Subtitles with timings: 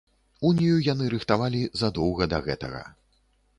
[0.47, 2.83] Унію яны рыхтавалі задоўга да гэтага.